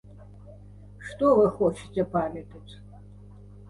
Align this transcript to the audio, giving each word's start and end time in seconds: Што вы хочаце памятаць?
Што 1.11 1.29
вы 1.41 1.45
хочаце 1.61 2.09
памятаць? 2.19 2.73